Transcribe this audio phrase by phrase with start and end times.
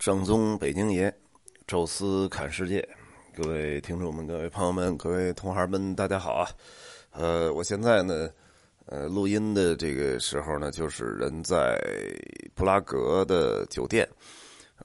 [0.00, 1.14] 正宗北京爷，
[1.66, 2.88] 宙斯看世界，
[3.36, 6.48] 各位听众们、各位朋友们、各位同行们，大家好啊！
[7.10, 8.30] 呃，我现在呢，
[8.86, 11.78] 呃，录音的这个时候呢，就是人在
[12.54, 14.08] 布拉格的酒店。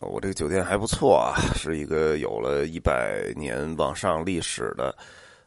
[0.01, 4.93] 我这个酒店还不错啊，是一个有了一百年往上历史的，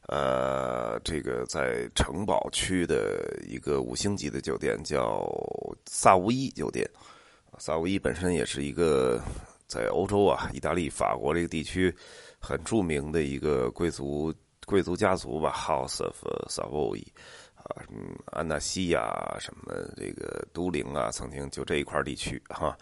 [0.07, 5.31] 呃，这个在城堡区的一个五星级的酒店，叫
[5.85, 6.89] 萨乌伊酒店。
[7.59, 9.21] 萨乌伊本身也是一个。
[9.69, 11.95] 在欧洲啊，意大利、法国这个地区，
[12.41, 14.35] 很著名的一个贵族
[14.65, 16.17] 贵族家族吧，House of
[16.49, 17.05] Savoy，
[17.55, 22.75] 啊，什么安纳西亚，什么这个都灵啊，曾经就这一块地区哈。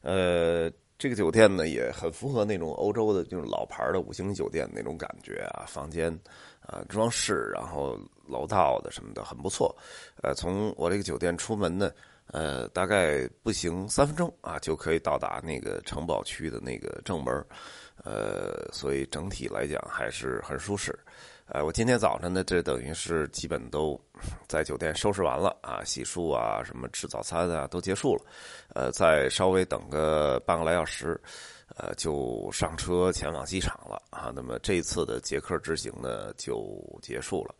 [0.00, 6.16] 呃，这个酒店呢也很符合那种欧洲的，就是老牌的五星级酒店那种感觉啊，房间
[6.60, 7.98] 啊，装饰，然后
[8.28, 9.76] 楼道的什么的很不错。
[10.22, 11.90] 呃，从我这个酒店出门呢。
[12.32, 17.34] 呃，大概步行三分钟啊，就可以到达那个城堡区的那个正门
[18.04, 20.96] 呃，所以整体来讲还是很舒适。
[21.46, 23.98] 呃，我今天早晨呢，这等于是基本都
[24.46, 28.22] 在酒店收拾完了啊，洗漱啊，什么吃早餐啊，都结束了。
[28.74, 31.18] 呃，再稍微等个半个来小时，
[31.78, 34.32] 呃，就上车前往机场了啊。
[34.34, 37.54] 那么这次的捷克之行呢，就结束了。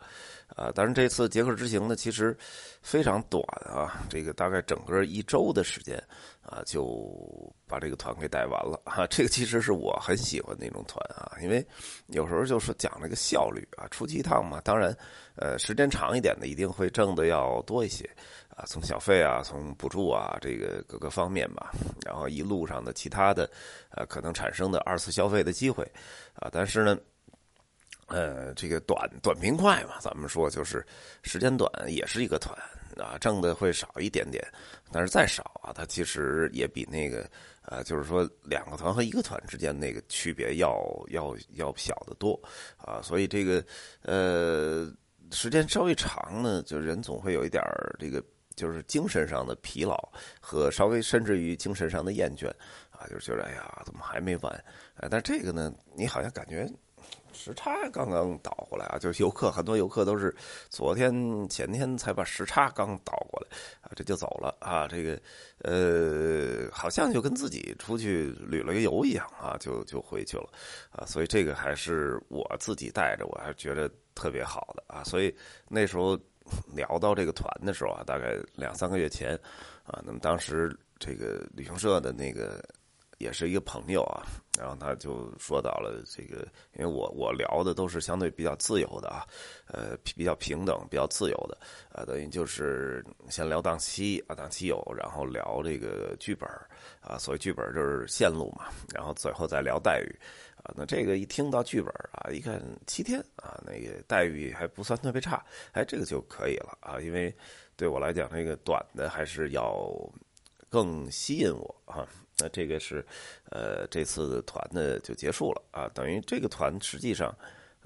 [0.56, 2.36] 啊，当然这次捷克之行呢，其实
[2.82, 6.02] 非常短啊，这个大概整个一周的时间
[6.42, 9.06] 啊，就把这个团给带完了啊。
[9.06, 11.64] 这个其实是我很喜欢那种团啊，因为
[12.06, 14.96] 有时候就是讲这个效率啊，出去一趟嘛，当然，
[15.36, 18.08] 呃，时间长一点的一定会挣的要多一些
[18.58, 21.72] 啊，从小费啊，从补助啊，这个各个方面吧，
[22.04, 23.48] 然后一路上的其他的
[23.90, 25.84] 呃可能产生的二次消费的机会
[26.34, 26.98] 啊，但是呢。
[28.10, 30.82] 呃，这个短短平快嘛，咱们说就是
[31.22, 32.58] 时间短，也是一个团
[32.96, 34.42] 啊，挣的会少一点点，
[34.90, 37.28] 但是再少啊，它其实也比那个
[37.66, 42.40] 呃，就是说两个团和一个团之间那个区别要要要小得多
[42.78, 43.62] 啊，所以这个
[44.00, 44.90] 呃
[45.30, 47.62] 时间稍微长呢，就人总会有一点
[47.98, 48.24] 这个
[48.58, 49.96] 就是精神上的疲劳
[50.40, 52.48] 和稍微甚至于精神上的厌倦
[52.90, 54.52] 啊，就是觉得哎呀，怎么还没完？
[54.96, 56.68] 啊，但这个呢，你好像感觉。
[57.32, 60.34] 时差刚刚倒过来啊，就游客很多游客都是
[60.70, 65.20] 昨天前天才把时差刚倒过来啊，这就走了啊，这个
[65.58, 70.48] 呃，好像就跟自己出去旅了个游一样啊，就就回去了
[70.90, 75.32] 啊，所以这个还是我自己带着，我还觉得特别好的啊，所以
[75.68, 76.18] 那时候
[76.74, 79.34] 聊到这个团的时候啊，大概两三个月前
[79.84, 82.62] 啊，那么当时这个旅行社的那个。
[83.18, 84.22] 也是一个朋友啊，
[84.56, 89.26] 然后他就说到了这个，因为我我聊的都是相对比较自由的啊，
[89.66, 91.58] 呃，比较平等、比较自由的，
[91.90, 96.48] 啊，等于就是先聊档期啊，档期有，然后聊这个剧本
[97.00, 100.16] 啊，所谓剧本就是线路嘛，然后最后再聊待遇
[100.62, 100.74] 啊。
[100.76, 107.34] 那这个一听到剧本啊，一看七天啊，那个待遇还不算特别差，哎，这个就可以了啊，因为
[107.76, 109.88] 对我来讲，这个短的还是要
[110.68, 112.06] 更吸引我啊。
[112.40, 113.04] 那这个是，
[113.50, 117.34] 呃，这次团的就结束了啊，等于这个团实际上，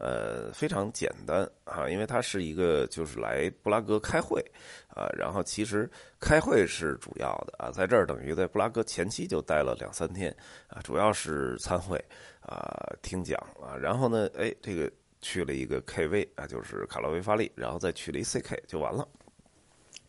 [0.03, 4.45] 呃，非常简单啊，因为它是一个就是来布拉格开会
[4.89, 10.35] 啊，然后其实开会是主要的啊，在这儿等于在布拉格前期就待了两三天
[10.67, 11.97] 啊，主要是参会
[12.41, 19.07] 啊，听讲啊，然后呢，哎，这个去了一个 KV 啊，就是卡洛维发力，然后再去了一 CK 就完了，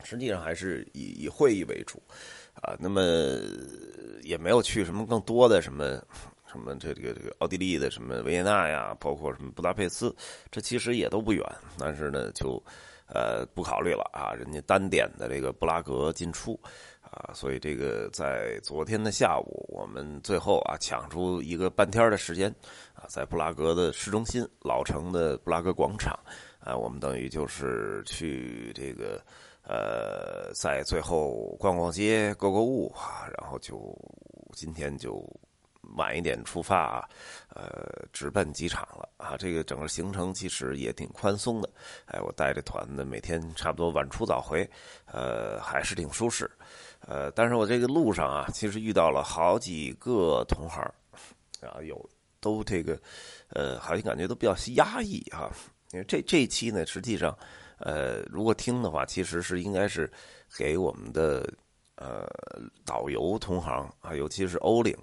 [0.03, 2.01] 实际上还是以以会议为主。
[2.61, 3.01] 啊，那么
[4.21, 6.01] 也没有去什么更多的什么
[6.53, 10.15] 什么这个这个奥地利的什么维也纳呀，包括什么布达佩斯，
[10.51, 11.43] 这其实也都不远，
[11.77, 12.63] 但是呢，就
[13.07, 16.57] 呃不考虑了啊，人家单点的这个布拉格进出
[17.01, 22.53] 啊，所以这个在昨天的下午，我们最后啊抢出一个半天的时间
[22.93, 26.17] 啊，在布拉格的市中心老城的布拉格广场
[26.59, 29.19] 啊，我们等于就是去这个。
[29.65, 33.97] 呃，在最后逛逛街、购购物啊，然后就
[34.51, 35.25] 今天就
[35.95, 37.09] 晚一点出发啊，
[37.49, 39.35] 呃，直奔机场了啊。
[39.37, 41.69] 这个整个行程其实也挺宽松的，
[42.05, 44.69] 哎，我带着团呢，每天差不多晚出早回，
[45.05, 46.49] 呃，还是挺舒适。
[47.01, 50.81] 呃，但是我这个路上啊，其实遇到了好几个同行，
[51.61, 52.09] 啊，有
[52.39, 52.99] 都这个，
[53.49, 55.51] 呃，好像感觉都比较压抑哈。
[55.91, 57.37] 因为这这一期呢，实际上。
[57.79, 60.09] 呃，如果听的话，其实是应该是
[60.55, 61.51] 给我们的
[61.95, 62.25] 呃
[62.85, 64.95] 导游同行啊，尤其是欧领，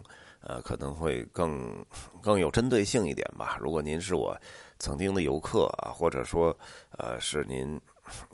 [0.43, 1.85] 呃，可能会更
[2.23, 3.59] 更有针对性一点吧。
[3.61, 4.37] 如果您是我
[4.79, 6.57] 曾经的游客啊，或者说
[6.97, 7.79] 呃是您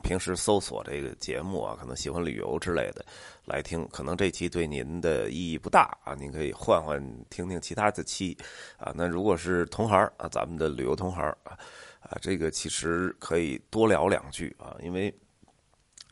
[0.02, 3.04] 平时搜索这个节目啊，可能喜欢旅游之类的
[3.44, 8.36] 来听，可能这期对您的意义不大啊，您可以换换听听其他的期
[8.78, 8.92] 啊。
[8.94, 11.58] 那如果是同行啊，咱们的旅游同行啊
[12.00, 15.12] 啊，这个其实可以多聊两句啊，因为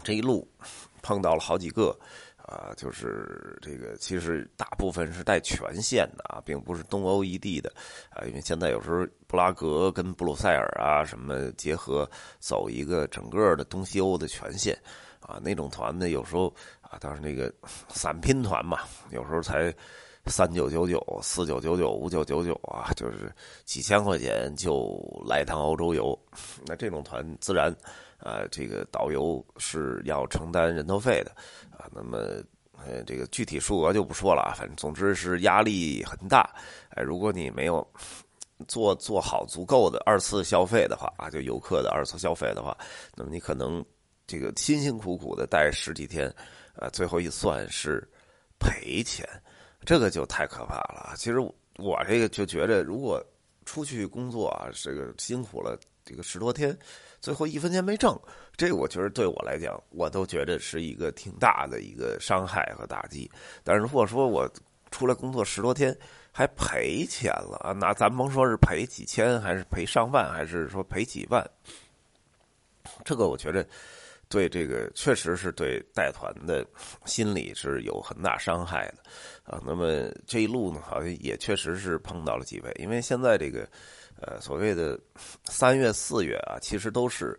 [0.02, 0.46] 这一路
[1.02, 1.96] 碰到了好几个。
[2.46, 7.72] 啊，就是这个，其实大部分是带权限的啊，并不是东欧一地的
[8.10, 12.08] 啊，因为现在有时候布拉格跟布鲁塞尔啊什么结合，
[12.38, 14.78] 走一个整个的东西欧的权限
[15.20, 17.52] 啊，那种团呢，有时候啊，当然那个
[17.88, 18.80] 散拼团嘛，
[19.10, 19.74] 有时候才
[20.26, 23.32] 三九九九、四九九九、五九九九啊，就是
[23.64, 26.18] 几千块钱就来趟欧洲游，
[26.66, 27.74] 那这种团自然。
[28.18, 31.30] 啊，这个导游是要承担人头费的，
[31.76, 32.16] 啊，那么
[32.78, 36.48] 呃，这个具体数额就不说了，反正总之是压力很大。
[36.90, 37.86] 哎，如果你没有
[38.66, 42.74] 做做好足够的二次消费的话啊，就游客的二次消费的话，
[43.14, 43.84] 那么你可能
[44.26, 46.34] 这个辛辛苦苦的待十几天，
[46.76, 48.08] 啊，最后一算是
[48.58, 49.28] 赔钱，
[49.84, 51.14] 这个就太可怕了。
[51.16, 51.38] 其实
[51.76, 53.24] 我这个就觉得，如果
[53.64, 56.76] 出去工作啊，这个辛苦了这个十多天。
[57.20, 58.20] 最后一分钱没挣，
[58.54, 63.30] 这个我觉得对我来讲，我都觉得是一个挺大的一个伤害和打击。
[63.62, 64.46] 但是如果说我
[64.90, 65.96] 出来工作十多天
[66.30, 71.42] 还赔钱了啊，那咱甭说是赔几千，还是赔上万，还是说赔几万，
[73.06, 73.66] 这个我觉得
[74.34, 76.66] 对这个确实是对带团的
[77.04, 78.98] 心理是有很大伤害的
[79.44, 79.62] 啊。
[79.64, 83.68] 那么这一路呢，好像也确实是碰到了几位，因为现在这个。
[84.22, 84.98] 呃，所谓的
[85.46, 87.38] 三月、四月啊，其实都是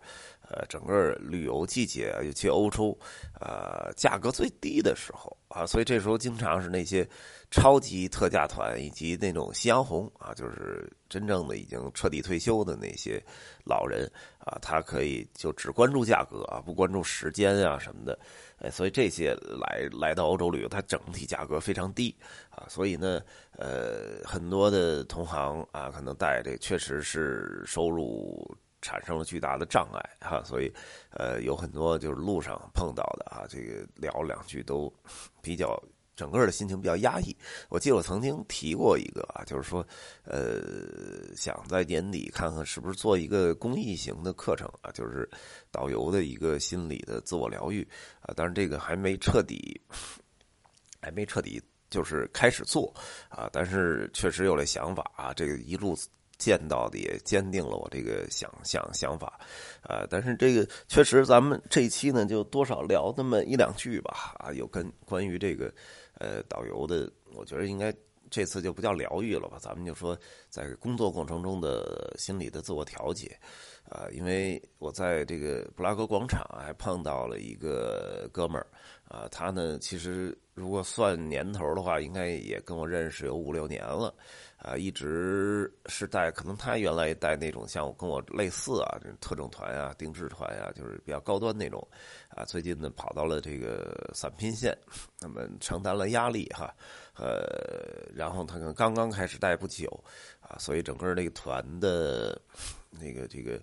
[0.55, 2.97] 呃整个旅游季节，尤其欧洲，
[3.39, 7.07] 呃价格最低的时候啊，所以这时候经常是那些
[7.51, 13.21] 超级特价团以及那种夕阳红啊，就是真正的已经彻底退休的那些
[13.65, 14.09] 老人
[14.39, 18.17] 啊，他可以就只关注价格啊，不关注时间啊什么的。
[18.59, 22.15] 哎，所以这些来来到欧洲旅游，它整体价格非常低
[22.49, 23.21] 啊，所以呢，
[23.57, 28.49] 呃，很多的同行啊，可能带这确实是收入
[28.85, 30.71] 产生了巨大的障碍哈，所以
[31.09, 34.93] 呃，有很多就是路上碰到的啊，这个聊两句都
[35.41, 35.81] 比较。
[36.17, 37.35] 整个的心情比较压抑。
[37.67, 39.85] 我记得我曾经提过一个啊，就是说，
[40.23, 45.29] 呃，想在年底看看是不是做一个公益型的课程啊，就是
[45.71, 47.85] 导游的一个心理的自我疗愈
[48.21, 48.31] 啊。
[48.33, 49.77] 当然，这个还没彻底，
[51.01, 52.93] 还没彻底就是开始做
[53.27, 53.49] 啊。
[53.51, 55.97] 但是确实有了想法啊，这个一路
[56.37, 59.39] 见到的也坚定了我这个想想想法
[59.81, 60.05] 啊。
[60.09, 65.73] 但是这个确实，咱们这一期呢，就多少聊那么一两句吧啊，有跟关于这个。
[66.17, 67.93] 呃，导游的，我觉得应该
[68.29, 70.17] 这次就不叫疗愈了吧，咱们就说
[70.49, 73.37] 在工作过程中的心理的自我调节，
[73.89, 78.67] 啊，因为我在这个布拉格广场还碰到了一个哥们儿，
[79.07, 84.13] 啊，他呢其实如果算年头的话，应该也跟我认识有五六年了。
[84.57, 91.87] 啊，一直是带，可能他原来带那种像我跟我类似啊，这种特种团啊、定制团啊，就是比较高端那种。
[92.35, 94.77] 啊，最近呢跑到了这个散拼线，
[95.21, 96.75] 那么承担了压力哈，
[97.15, 99.87] 呃，然后他刚刚开始带不久，
[100.41, 102.39] 啊，所以整个那个团的
[102.91, 103.59] 那个这个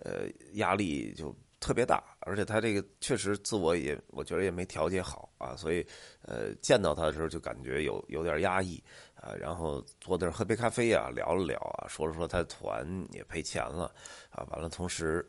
[0.00, 5.86] 呃压力就特别大，而且他这个确实自我也我觉得也没调节好啊，所以
[6.22, 8.82] 呃见到他的时候就感觉有有点压抑。
[9.16, 13.92] 啊，然后坐那儿喝杯咖啡啊，聊了聊啊，说了说他团也赔钱了，
[14.30, 15.26] 啊，完了，同时，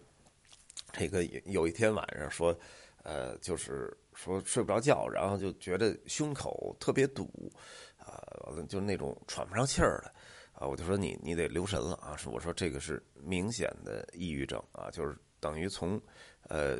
[0.91, 2.55] 这个有一天晚上说，
[3.07, 7.49] 呃，就是说睡不着觉，然后就觉得胸口特别堵，
[7.97, 10.11] 啊，完了就那种喘不上气儿的，
[10.51, 16.01] 啊，我就说你你得留神了啊，我说这个是明显的抑郁症啊，就是等于从，
[16.49, 16.77] 呃。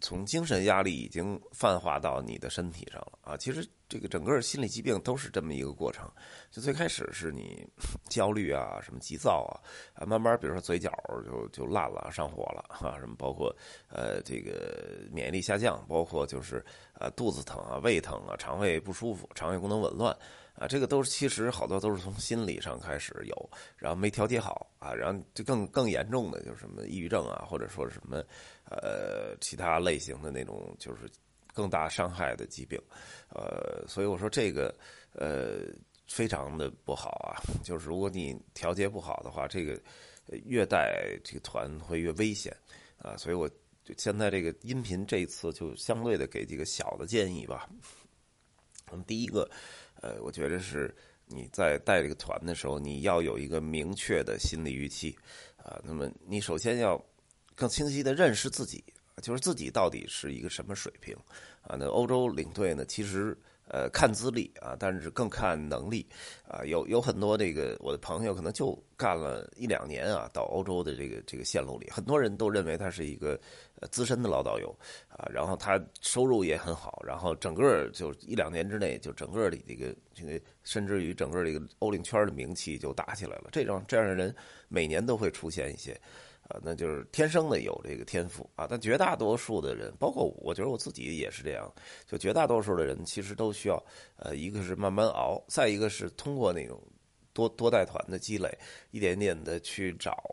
[0.00, 3.36] 从精神压力已经泛化到你的身体上了啊！
[3.36, 6.10] 其实这个整个心理疾病都是这么一个过程，
[6.50, 7.66] 就最开始是你
[8.08, 9.60] 焦虑啊，什么急躁啊，
[9.94, 10.90] 啊，慢慢比如说嘴角
[11.24, 13.54] 就就烂了，上火了啊，什么包括
[13.88, 16.64] 呃这个免疫力下降，包括就是
[16.94, 20.16] 呃肚子疼啊、胃疼啊、肠胃不舒服、肠胃功能紊乱。
[20.60, 28.22] 啊，这个都是其实好多都是从心理上开始有，然后没调节好啊，然后就更更严重的就是什么抑郁症啊，或者说是什么
[28.66, 31.10] 呃其他类型的那种就是
[31.54, 32.78] 更大伤害的疾病，
[33.30, 34.74] 呃，所以我说这个
[35.14, 35.60] 呃
[36.06, 39.80] 非常的不好啊，就是如果你调节不好的话，这个
[40.44, 42.54] 越带这个团会越危险。
[43.02, 43.48] 啊，所以我
[43.82, 47.66] 就现在这个音频这一次就相对的给几个小的建议吧。
[48.90, 49.48] 那么，第一个。
[50.02, 50.94] 呃，我觉得是
[51.26, 55.14] 你在带这个团的时候，你要有一个明确的心理预期
[55.56, 55.80] 啊。
[55.84, 57.02] 那么你首先要
[57.54, 58.82] 更清晰的认识自己，
[59.22, 61.14] 就是自己到底是一个什么水平
[61.62, 61.76] 啊？
[61.78, 63.36] 那欧洲领队呢，其实。
[63.72, 66.04] 呃，看资历啊，但是更看能力
[66.44, 66.64] 啊。
[66.64, 73.40] 有有很多这个我的朋友可能就干了一两年啊，到欧洲的这个这个线路里，很多人都认为他是一个
[73.88, 74.74] 资深的老导游
[75.08, 83.48] 啊，然后他收入也很好，然后整个就一两年之内就整个的这个这个，甚至于整个这个欧领圈的名气就打起来了。
[83.52, 84.34] 这种这样的人
[84.68, 85.98] 每年都会出现一些。
[86.48, 91.72] 啊，那就是天生的有这个天赋啊，但绝大多数的人，包括我觉得我自己也是这样，
[92.08, 93.80] 就绝大多数的人其实都需要，
[94.16, 96.82] 呃，一个是慢慢熬，再一个是通过那种
[97.32, 98.52] 多多带团的积累，
[98.90, 100.24] 一点点的去找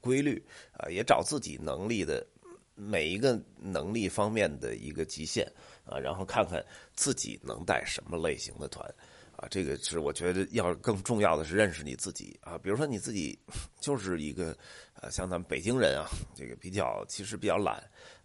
[0.00, 0.42] 规律
[0.78, 2.26] 啊，也找自己能力的
[2.76, 5.50] 每一个能力方面的一个极限
[5.84, 6.64] 啊，然后看看
[6.94, 8.88] 自己能带什么类型的团。
[9.36, 12.56] 啊，这个是我觉得要更重要的是认识你自己啊。
[12.56, 13.38] 比如说你自己
[13.78, 14.56] 就是一个
[14.94, 17.76] 呃，像咱们北京人啊，这个比较其实比较懒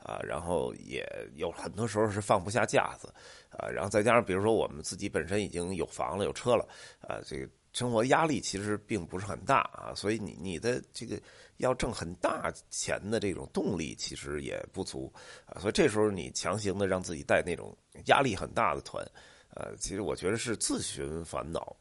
[0.02, 1.06] 啊，然后也
[1.36, 3.14] 有很多时候是放不下架子
[3.50, 6.66] 啊，然后再加上比如说我们自己本身已经有房了有车了
[7.02, 11.20] 啊，这个生活压力其实并不是很大啊，所以你你的这个
[11.58, 15.12] 要挣很大钱的这种动力其实也不足
[15.46, 17.76] 啊，所以这时候你强行的让自己带那种
[18.08, 19.06] 压力很大的团。
[19.54, 21.76] 呃，其实我觉得是自寻烦恼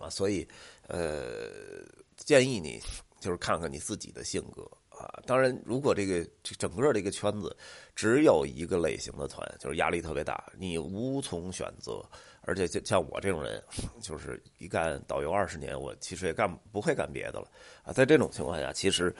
[0.00, 0.48] 啊，所以
[0.88, 1.84] 呃，
[2.16, 2.80] 建议你
[3.20, 5.20] 就是看看你自己的性格啊。
[5.26, 7.54] 当然，如果这个整个这个圈子
[7.94, 12.02] 只有一个类型的团，就是压力特别大，你无从选择，
[12.50, 13.62] 而且像像我这种人，
[14.02, 17.48] 就是一干导游二十年，我其实也干不会干别的了
[17.82, 17.92] 啊。
[17.92, 19.14] 在这种情况下，其实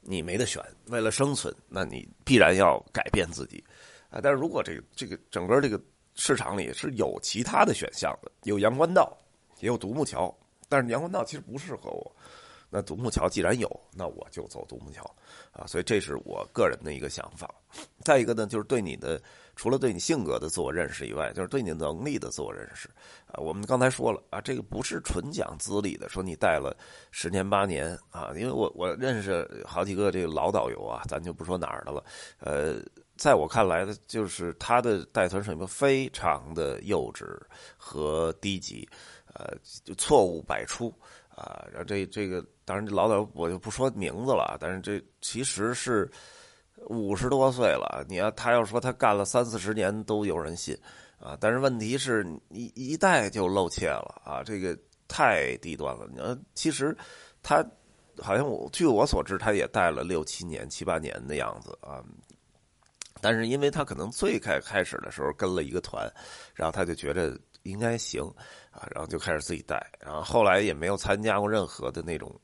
[0.00, 3.62] 你没得选，为了生存，那你必然要改变自己
[4.08, 4.20] 啊。
[4.22, 5.80] 但是如果这个这个整个这个。
[6.18, 9.14] 市场里是有其他的选项的，有阳关道，
[9.60, 10.34] 也有独木桥，
[10.66, 12.16] 但是阳关道其实不适合我。
[12.70, 15.04] 那独木桥既然有，那我就走独木桥
[15.52, 15.66] 啊。
[15.66, 17.54] 所以这是我个人的一个想法。
[18.02, 19.22] 再一个呢，就是对你的
[19.56, 22.88] 除了对你性格的自我认识以外，就是对你能力的自我认识
[23.26, 23.34] 啊。
[23.38, 26.76] 我们刚才说了啊，这个不是纯讲资历的，说你带了
[27.10, 32.04] 十年八年啊，因为我我认识好几个这个老导游啊，咱就不说哪儿的了，
[32.38, 32.76] 呃。
[33.18, 37.24] 在我看来呢，就是他的带团水平非常的幼稚
[37.78, 38.86] 和低级，
[39.32, 39.56] 呃，
[39.96, 40.92] 错误百出
[41.34, 41.64] 啊。
[41.70, 46.06] 然后这这个当然老导我就不说名字了，但是这其实是
[46.88, 48.04] 五十多岁了。
[48.08, 50.76] 你要他要说他干了三四十年都有人信
[51.18, 54.78] 啊，但是问题是一一带就露怯了啊，这个
[55.08, 56.06] 太低端了。
[56.12, 56.96] 你要其实
[57.42, 57.64] 他
[58.18, 62.04] 好像我据我所知，他也带了六七年、七八年的样子啊。
[63.22, 66.06] 但是，因为他可能最开开始的时候跟了一个团，
[66.54, 68.22] 然后他就觉得应该行
[68.76, 72.34] 啊，然后就开始自己带，然后后来也没有参加过任何的那种。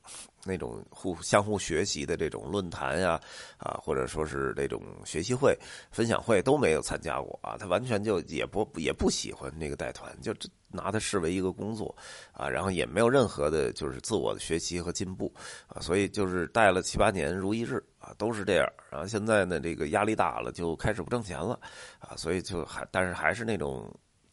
[0.45, 3.17] 那种互相互学习的这种论坛呀，
[3.55, 5.57] 啊，或者说是那种学习会、
[5.89, 7.55] 分享会都没有参加过啊。
[7.57, 10.35] 他完全就也不也不喜欢那个带团，就
[10.67, 11.95] 拿它视为一个工作
[12.33, 12.49] 啊。
[12.49, 15.33] 然后也没有任何的就是自我的学习和进步
[15.65, 15.79] 啊。
[15.79, 18.69] 所以就是带了七八年如一日啊，都是这样。
[18.89, 21.57] 然后现在呢，这个压力大了，就开始不挣钱了
[21.99, 22.17] 啊。
[22.17, 23.89] 所以就还但是还是那种，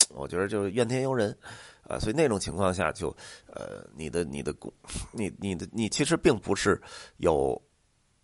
[0.08, 1.38] 我觉得就是怨天尤人。
[1.90, 3.08] 啊，所以那种情况下，就，
[3.52, 4.72] 呃，你的你的工，
[5.10, 6.80] 你你的你其实并不是
[7.16, 7.60] 有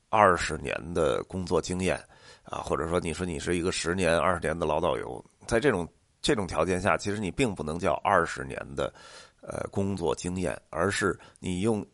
[0.08, 1.96] 二十年的工作经验
[2.44, 5.86] 啊，或者说你说你是一个十年、二十年的老导游，在这种
[6.22, 8.94] 这种条件下，其实你并不能叫二十年的
[9.40, 11.84] 呃工作经验，而是你用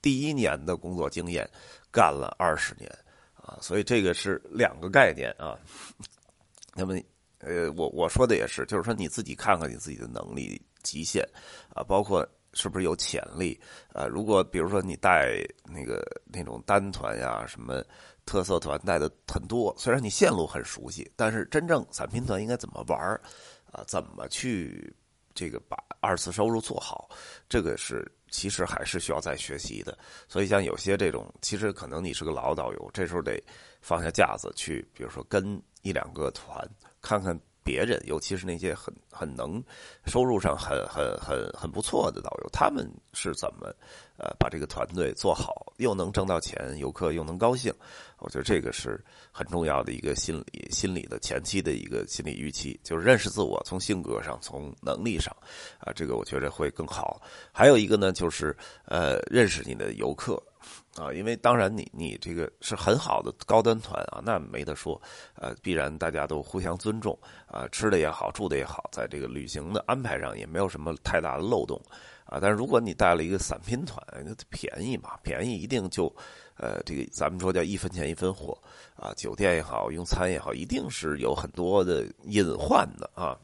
[0.00, 1.44] 第一年的工作经验
[1.90, 2.88] 干了二十年
[3.34, 5.58] 啊，所以这个是两个概念啊。
[6.72, 6.94] 那么，
[7.40, 10.62] 呃，我我说的也是，就是说你自己看看你自己的能力。
[10.86, 11.28] 极限，
[11.74, 13.60] 啊，包括是不是有潜力
[13.92, 14.06] 啊？
[14.06, 17.84] 如果比如说你带那个那种单团呀，什么
[18.24, 22.98] 特色团带的很多，虽然你线路很熟悉，但是真正散拼团应该怎么玩
[23.72, 23.82] 啊？
[23.88, 24.94] 怎么去
[25.34, 27.10] 这个把二次收入做好？
[27.48, 29.98] 这个是其实还是需要再学习的。
[30.28, 33.42] 所以像有些这种，其实可能你是个老导游，这时候得
[33.82, 36.66] 放下架子去，比如说跟一两个团
[37.02, 37.38] 看看。
[37.66, 39.60] 别人，尤其是那些很很能、
[40.06, 43.66] 收入上很很很很不错的导游，他们是怎么
[44.16, 47.74] 呃把这个团队做好，又能挣到钱，游客又能高兴？
[48.18, 55.36] 我觉得这个是很重要的一个心理心理的前期的一个心理预期，就是认识自我，从性格上，从能力上，
[55.80, 57.20] 啊，这个我觉得会更好。
[57.52, 60.40] 还有一个呢，就是呃，认识你的游客。
[60.98, 65.00] 啊，因为当然你你这个是很好的高端团啊，那没得说，
[65.34, 71.78] 呃，必然大家都互相尊重啊，吃的也好，住的也好，在这个旅行的安排上也没有什么太大的漏洞
[72.24, 72.38] 啊。
[72.40, 76.06] 但是如果你带了一个散拼团，那便宜嘛，便宜一定就，
[76.56, 78.56] 呃，这个咱们说叫一分钱一分货
[78.94, 79.12] 啊。
[79.14, 83.36] 酒店也好，用餐也好，一定是有很多的隐患的啊。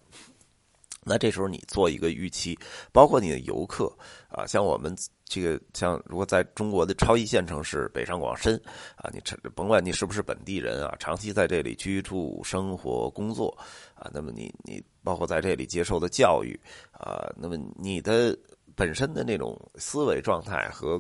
[1.05, 2.57] 那这时候你做一个预期，
[2.93, 3.93] 包括你的游客
[4.33, 8.59] 啊，像我们这个像如果在中国的超一线城市北上广深
[8.97, 9.21] 啊，你
[9.55, 13.57] 甭管你是不是本地人啊，长期在这里居住、生活、工作
[13.95, 16.59] 啊，那么你你包括在这里接受的教育
[16.93, 18.37] 啊，那么你的
[18.75, 20.99] 本身的那种思维状态和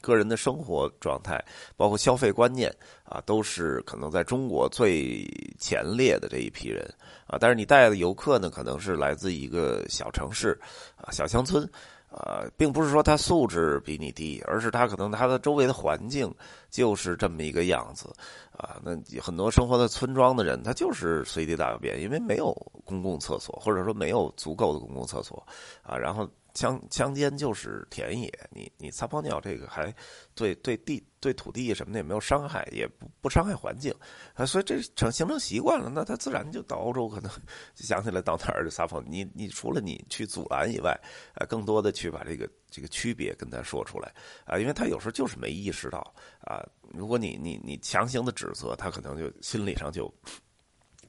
[0.00, 1.44] 个人的生活状态，
[1.76, 2.72] 包括消费观念
[3.04, 5.26] 啊，都是可能在中国最
[5.58, 6.88] 前列的这一批人。
[7.26, 10.58] 啊，但是你带的游客呢，可能是来自一个小城市，
[10.96, 11.68] 啊，小乡村，
[12.10, 16.34] 啊，并不是说他素质比你低，而是他可能他的周围的环境
[16.70, 18.12] 就是这么一个样子，
[18.56, 22.52] 啊，那很多生活在村庄的人，他就是随地大小便，因为没有
[22.84, 25.46] 公共厕所，或者说没有足够的公共厕所，
[25.82, 26.28] 啊，然后。
[26.54, 29.94] 乡乡间就是田野，你你撒泡尿这个还
[30.34, 33.94] 对对地对土地什么的也没有伤害，也不不伤害环境
[34.34, 37.30] 啊，所以这成形成习惯了，那他自然就到欧洲可能
[37.74, 39.00] 想起来到哪儿就撒泡。
[39.02, 40.98] 你你除了你去阻拦以外，
[41.34, 44.12] 啊，更多的去把这个这个区别跟他说出来
[44.44, 50.12] 啊，因为他有时候就是没意识到啊，如果你你你强行的指责他，可能就心理上就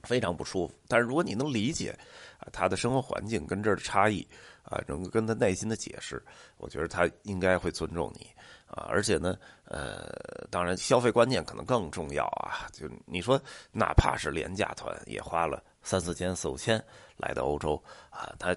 [0.03, 0.74] 非常不舒服。
[0.88, 1.98] 但是如果你能理解
[2.39, 4.27] 啊他的生活环境跟这儿的差异。
[4.69, 6.23] 啊，能够跟他内心的解释，
[6.57, 8.27] 我觉得他应该会尊重你
[8.67, 8.85] 啊。
[8.88, 9.35] 而且呢，
[9.65, 12.69] 呃，当然消费观念可能更重要啊。
[12.71, 16.83] 就你说，哪怕是廉价团，也花了三四千、四五千
[17.17, 18.55] 来到欧洲啊，他，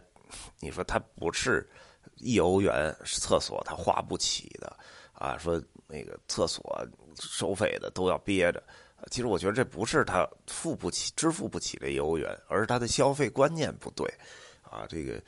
[0.61, 1.67] 你说他不是
[2.17, 4.77] 一欧元厕所他花不起的
[5.15, 5.39] 啊？
[5.39, 6.87] 说那个厕所
[7.19, 8.63] 收费的都要憋着，
[9.11, 14.07] 其实我觉得这不是他付不起、支付不起这一欧元，而是他的消费观念不对
[14.61, 14.85] 啊。
[14.87, 15.19] 这个。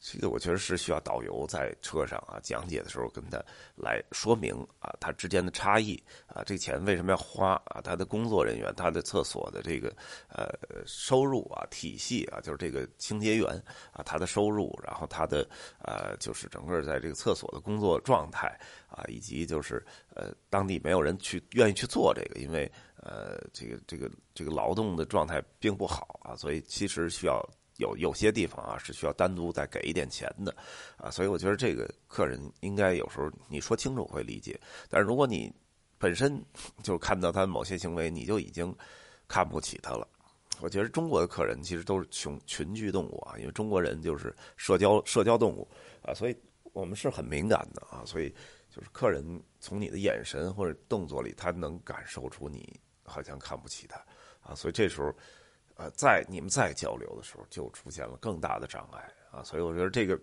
[0.00, 3.38] 这个我觉得是需要导游在车上啊讲解的时候跟他
[3.76, 7.82] 来说明啊，他之间的差异啊，这钱为什么要花啊？
[7.84, 9.94] 他的工作人员、他的厕所的这个
[10.30, 10.48] 呃
[10.86, 13.46] 收入啊、体系啊，就是这个清洁员
[13.92, 15.46] 啊，他的收入，然后他的
[15.84, 27.46] 呃就是整个在这个厕所的工作状态啊，以及就是呃当地没有人去愿意去做这个，因为呃这个这个这个劳动的状态并不好啊，所以其实需要。
[27.80, 30.54] 有有些地方啊是需要单独再给一点钱的，
[30.98, 35.50] 啊，所以我觉得这个客人应该有时候你说清楚会理解，但是如果你
[35.98, 36.40] 本身
[36.84, 38.72] 就看到他某些行为，你就已经
[39.26, 40.06] 看不起他了。
[40.60, 45.66] 我觉得中国的客人其实都是群群居动物啊，因为中国人就是社交社交动物
[46.02, 46.36] 啊，所以
[46.74, 48.28] 我们是很敏感的啊，所以
[48.68, 53.96] 就是客人从你的眼神或者动作里，他能感受出你好像看不起他
[54.42, 55.10] 啊，所以这时候。
[55.80, 60.20] 呃，在你们再交流的时候，就出现了更大的障碍啊，所以我觉得这个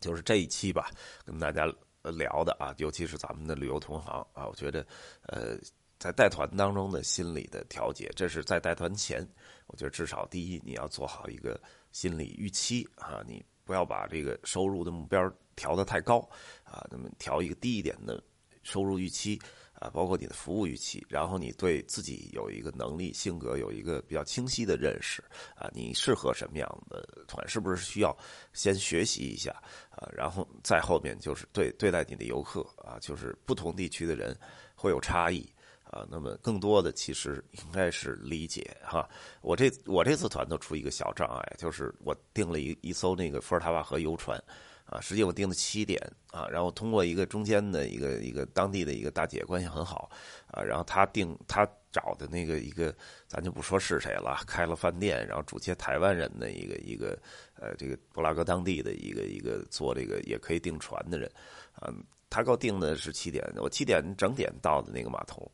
[0.00, 0.90] 就是这一期吧，
[1.24, 1.64] 跟大家
[2.02, 4.84] 聊的啊，尤其是咱们的旅游同行啊，我觉得
[5.28, 5.56] 呃，
[6.00, 9.24] 在带团当中的心理的调节，这是在带团前，
[9.68, 11.60] 我觉得至少第一，你要做好一个
[11.92, 16.18] 心理预期啊，你不要把这个收入的目标调得太高
[16.64, 18.20] 啊，那么调一个低一点的
[18.64, 19.40] 收入预期。
[19.84, 25.22] 啊，包括你的服务预期，然后你对自己有一个能力、性格有一个比较清晰的认识
[25.54, 28.16] 啊，你适合什么样的团，是不是需要
[28.54, 29.50] 先学习一下
[29.90, 30.08] 啊？
[30.16, 34.34] 然后再后面就是对对待你的游客啊，就是不同地区的人
[34.74, 35.46] 会有差异
[35.90, 39.06] 啊，那么更多的其实应该是理解哈。
[39.42, 44.42] 我这我这次团都出一个小障碍，就是我订了一一艘那个伏尔塔瓦河游船。
[44.84, 50.10] 啊，实际我定的七点啊，然后通过一个中间的一个一个当地的一个大姐关系很好
[50.48, 52.94] 啊，然后她定她找的那个一个，
[53.26, 57.18] 咱就不说是谁了，开了饭店，然后主接台湾人的一个一个
[57.54, 61.30] 呃，这个布拉格当地的一个一个做这个也可以订船的人
[61.76, 61.92] 啊，
[62.28, 65.50] 他给我定的是七点，我七点整点到的那个码头，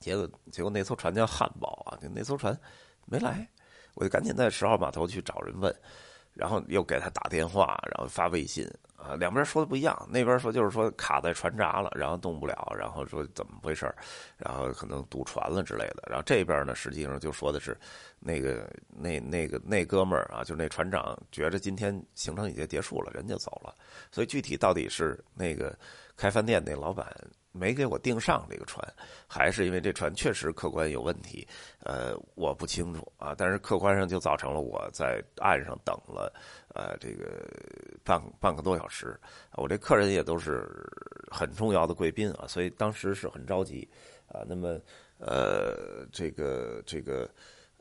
[0.00, 2.58] 结果结果那艘船叫汉堡啊，就那艘船
[3.04, 3.46] 没来，
[3.94, 5.74] 我就赶紧在十号码头去找人问。
[6.38, 8.64] 然后又给他打电话，然后发微信，
[8.96, 10.08] 啊，两边说的不一样。
[10.08, 13.92] 那边说就是说卡在船闸了，然后动不了，然后说怎么回事
[14.36, 16.04] 然后可能堵船了之类的。
[16.08, 17.76] 然后这边呢，实际上就说的是，
[18.20, 23.74] 那个那那个那哥们儿啊，就那船长觉着今天行程已经结束了，人就走了。
[24.12, 25.76] 所以具体到底是那个
[26.16, 27.04] 开饭店那老板。
[27.58, 28.82] 没给我订上这个船，
[29.26, 31.46] 还是因为这船确实客观有问题，
[31.80, 33.34] 呃，我不清楚啊。
[33.36, 36.32] 但是客观上就造成了我在岸上等了，
[36.74, 37.46] 呃，这个
[38.04, 39.18] 半半个多小时。
[39.56, 40.66] 我这客人也都是
[41.30, 43.88] 很重要的贵宾啊，所以当时是很着急
[44.28, 44.42] 啊。
[44.46, 44.78] 那么，
[45.18, 47.28] 呃，这个这个，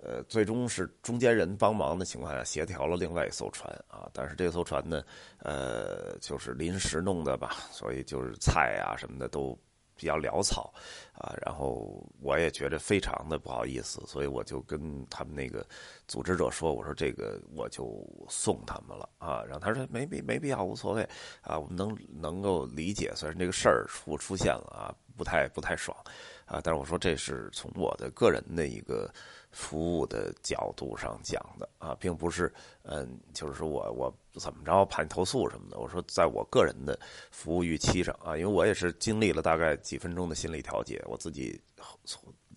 [0.01, 5.03] 呃，最终是中间人帮忙的情况下协调了另外一艘船啊，但是这艘船呢，
[5.39, 9.57] 呃，就是临时弄的吧，所以就是菜啊什么的都
[9.97, 10.73] 比较潦草
[11.13, 15.65] 啊，然后我也觉得非常的不好意思，所以我就跟他们那个
[16.07, 21.01] 组织者说，我说这个我就送他们了啊，然后他说没必没必要，无所谓
[21.41, 25.97] 啊，我们能能够理解，虽然这个事儿出出现了啊，不太不太爽
[26.45, 29.11] 啊，但是我说这是从我的个人的一个。
[29.51, 35.79] 服务的角度上讲的啊，并不是嗯，就是说我我怎么着怕你投诉什么的。
[35.79, 36.99] 我说，在我个人的
[37.31, 41.59] 服务预期上啊，因为我也是经历了大概几分钟的心理调节，我自己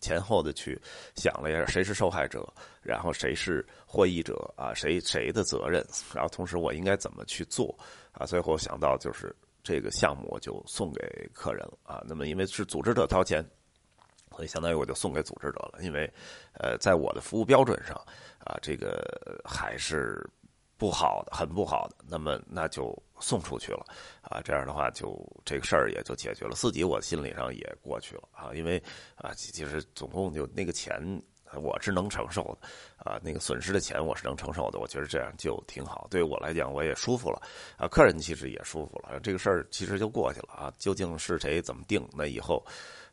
[0.00, 0.80] 前后的去
[1.14, 2.46] 想了一下，谁是受害者，
[2.82, 7.74] 然后谁是获益者啊，谁谁的责任，然后同时我应该怎么去做
[8.12, 8.26] 啊？
[8.26, 12.02] 最后想到就是这个项目我就送给客人了啊。
[12.06, 13.44] 那么因为是组织者掏钱。
[14.40, 16.10] 所以相当于我就送给组织者了，因为，
[16.54, 17.94] 呃，在我的服务标准上，
[18.38, 19.04] 啊，这个
[19.44, 20.26] 还是
[20.78, 21.96] 不好的，很不好的。
[22.08, 23.84] 那么那就送出去了，
[24.22, 28.82] 啊，这样的话就这个事儿也就解决了，自己我心理上也过去了啊，因为
[29.14, 30.98] 啊，其实总共就那个钱
[31.56, 37.42] 我是能承受的，啊，那个损失的钱我是能承受的，我觉得这样就挺好，对我来讲我也舒服了，
[37.76, 42.64] 啊，客人其实也舒服了，这个事儿其实就过去了啊，究竟是谁怎么定，那以后。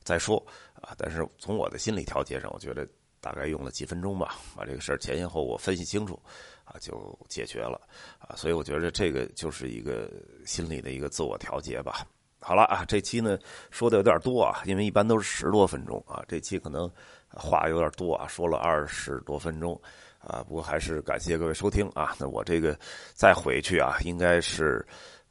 [0.07, 0.41] 再说
[0.81, 2.87] 啊，但是从我的心理调节上，我觉得
[3.19, 6.17] 大概用了几分钟吧，把这个事儿前前后后分析清楚，
[6.63, 7.81] 啊，就解决了
[8.17, 10.09] 啊，所以我觉得这个就是一个
[10.45, 12.07] 心理的一个自我调节吧。
[12.39, 13.37] 好了啊，这期呢
[13.69, 16.89] 说的有点多啊，因为一般都是十多分钟啊，这期可能
[17.27, 19.77] 话有点多啊，说了二十多分钟
[20.19, 22.15] 啊，不过还是感谢各位收听啊。
[22.17, 22.79] 那我这个
[23.13, 24.87] 再回去啊，应该是。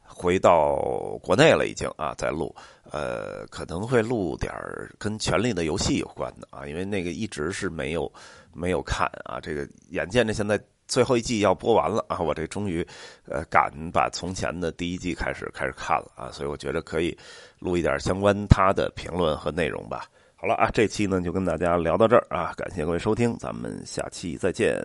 [0.08, 0.76] 回到
[1.22, 2.54] 国内了，已经啊，在录，
[2.90, 8.10] 呃，可能会录点儿跟《权力的游戏》有关的啊，因为那个一直是没有
[8.52, 12.86] 没有看啊，这个眼见着现在最后一季要播完了啊，我这终于
[13.28, 17.16] 呃敢把从前的第一季开始开始看了啊，所以我觉得可以
[17.58, 20.06] 录一点相关他的评论和内容吧。
[20.34, 24.80] 好了啊，这期呢就跟大家聊到这儿啊，感谢各位收听，咱们下期再见。